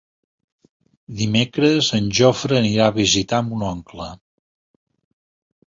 Dimecres 1.19 1.89
en 1.99 2.09
Jofre 2.21 2.59
anirà 2.61 2.87
a 2.93 2.97
visitar 2.97 3.45
mon 3.51 3.69
oncle. 3.71 4.11